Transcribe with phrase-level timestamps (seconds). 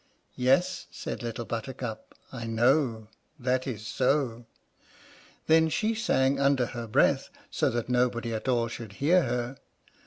[0.35, 3.07] Yes (said Little Buttercup) I know
[3.37, 4.47] That is so.
[5.45, 9.57] Then she sang, under her breath, so that nobody at all should hear her.